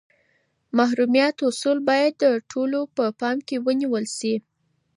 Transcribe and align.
د 0.03 0.03
محرمیت 0.77 1.37
اصول 1.49 1.77
باید 1.89 2.13
د 2.23 2.25
ټولو 2.51 2.79
په 2.95 3.03
پام 3.19 3.37
کي 3.47 3.55
نیول 3.81 4.05
سي. 4.17 4.33